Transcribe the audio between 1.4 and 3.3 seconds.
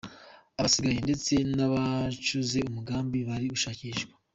n’abacuze umugambi